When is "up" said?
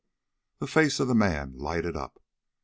1.95-2.19